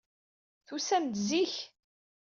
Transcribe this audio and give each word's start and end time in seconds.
Tusam-d 0.67 1.13
zik. 1.27 1.53